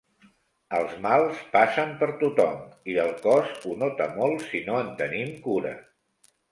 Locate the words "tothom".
2.23-2.65